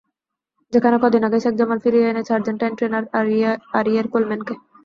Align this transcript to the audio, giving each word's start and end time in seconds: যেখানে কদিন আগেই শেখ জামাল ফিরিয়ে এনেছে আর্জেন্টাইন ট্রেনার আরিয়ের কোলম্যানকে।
যেখানে 0.73 0.95
কদিন 1.03 1.21
আগেই 1.27 1.43
শেখ 1.43 1.53
জামাল 1.59 1.79
ফিরিয়ে 1.83 2.09
এনেছে 2.09 2.31
আর্জেন্টাইন 2.33 2.73
ট্রেনার 2.75 3.03
আরিয়ের 3.79 4.07
কোলম্যানকে। 4.13 4.53